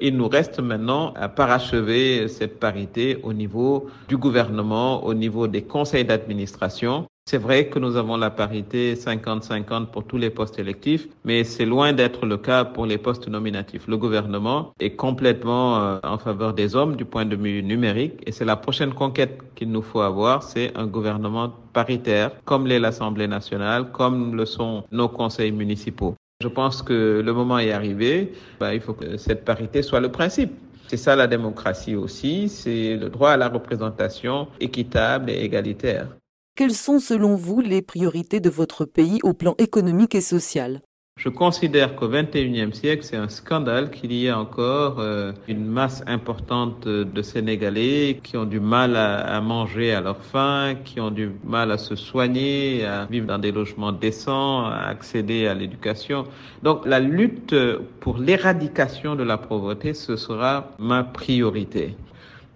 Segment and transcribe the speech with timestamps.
[0.00, 5.62] Il nous reste maintenant à parachever cette parité au niveau du gouvernement, au niveau des
[5.62, 7.06] conseils d'administration.
[7.26, 11.64] C'est vrai que nous avons la parité 50-50 pour tous les postes électifs, mais c'est
[11.64, 13.86] loin d'être le cas pour les postes nominatifs.
[13.86, 18.32] Le gouvernement est complètement euh, en faveur des hommes du point de vue numérique et
[18.32, 23.28] c'est la prochaine conquête qu'il nous faut avoir, c'est un gouvernement paritaire comme l'est l'Assemblée
[23.28, 26.14] nationale, comme le sont nos conseils municipaux.
[26.44, 28.34] Je pense que le moment est arrivé.
[28.60, 30.52] Ben, il faut que cette parité soit le principe.
[30.88, 36.06] C'est ça la démocratie aussi, c'est le droit à la représentation équitable et égalitaire.
[36.54, 40.82] Quelles sont selon vous les priorités de votre pays au plan économique et social?
[41.24, 46.02] Je considère qu'au XXIe siècle, c'est un scandale qu'il y ait encore euh, une masse
[46.06, 51.30] importante de Sénégalais qui ont du mal à, manger à leur faim, qui ont du
[51.44, 56.24] mal à se soigner, à vivre dans des logements décents, à accéder à l'éducation.
[56.62, 57.54] Donc la lutte
[58.00, 61.96] pour l'éradication de la pauvreté, ce sera ma priorité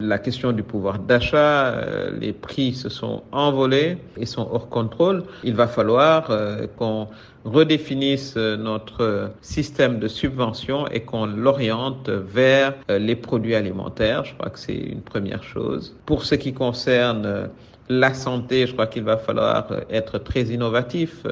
[0.01, 5.25] la question du pouvoir d'achat, euh, les prix se sont envolés et sont hors contrôle.
[5.42, 7.09] Il va falloir euh, qu'on
[7.45, 14.25] redéfinisse notre système de subvention et qu'on l'oriente vers euh, les produits alimentaires.
[14.25, 15.97] Je crois que c'est une première chose.
[16.06, 17.48] Pour ce qui concerne
[17.89, 21.25] la santé, je crois qu'il va falloir être très innovatif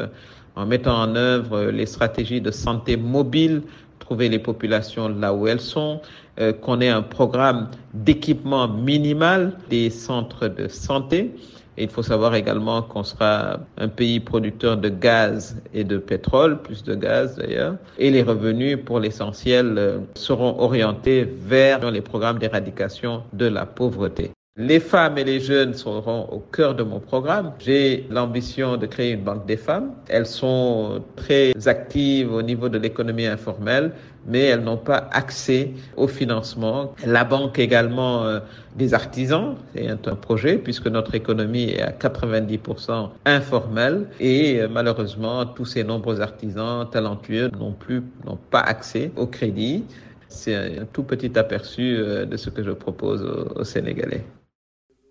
[0.56, 3.62] en mettant en œuvre les stratégies de santé mobile
[4.06, 6.00] trouver les populations là où elles sont,
[6.38, 11.32] euh, qu'on ait un programme d'équipement minimal des centres de santé.
[11.76, 16.62] Et il faut savoir également qu'on sera un pays producteur de gaz et de pétrole,
[16.62, 17.74] plus de gaz d'ailleurs.
[17.98, 24.35] Et les revenus, pour l'essentiel, euh, seront orientés vers les programmes d'éradication de la pauvreté.
[24.58, 27.52] Les femmes et les jeunes seront au cœur de mon programme.
[27.58, 29.92] J'ai l'ambition de créer une banque des femmes.
[30.08, 33.92] Elles sont très actives au niveau de l'économie informelle,
[34.26, 36.94] mais elles n'ont pas accès au financement.
[37.04, 38.40] La banque également euh,
[38.76, 45.44] des artisans, c'est un projet puisque notre économie est à 90% informelle et euh, malheureusement
[45.44, 49.84] tous ces nombreux artisans talentueux n'ont plus, n'ont pas accès au crédit.
[50.28, 53.22] C'est un tout petit aperçu euh, de ce que je propose
[53.54, 54.24] aux Sénégalais.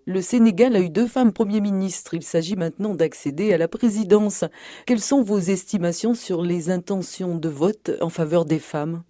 [0.08, 2.14] Le Sénégal a eu deux femmes Premier ministre.
[2.14, 4.44] Il s'agit maintenant d'accéder à la présidence.
[4.86, 9.02] Quelles sont vos estimations sur les intentions de vote en faveur des femmes?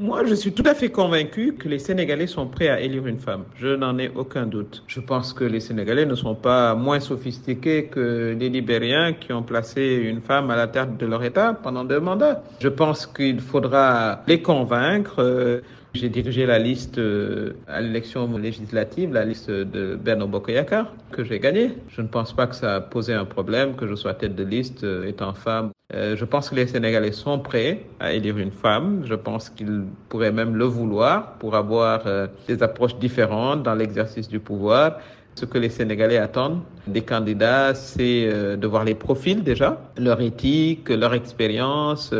[0.00, 3.20] Moi, je suis tout à fait convaincu que les Sénégalais sont prêts à élire une
[3.20, 3.44] femme.
[3.56, 4.82] Je n'en ai aucun doute.
[4.86, 9.42] Je pense que les Sénégalais ne sont pas moins sophistiqués que les Libériens qui ont
[9.42, 12.42] placé une femme à la tête de leur État pendant deux mandats.
[12.60, 15.62] Je pense qu'il faudra les convaincre.
[15.94, 21.38] J'ai dirigé la liste euh, à l'élection législative, la liste de Bernard Bokoyakar, que j'ai
[21.38, 21.70] gagné.
[21.88, 24.44] Je ne pense pas que ça a posé un problème que je sois tête de
[24.44, 25.70] liste euh, étant femme.
[25.94, 29.02] Euh, je pense que les Sénégalais sont prêts à élire une femme.
[29.06, 32.02] Je pense qu'ils pourraient même le vouloir pour avoir
[32.48, 34.98] des approches différentes dans l'exercice du pouvoir.
[35.36, 40.88] Ce que les Sénégalais attendent des candidats, c'est de voir les profils déjà, leur éthique,
[40.88, 42.12] leur expérience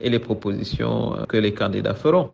[0.00, 2.30] et les propositions que les candidats feront.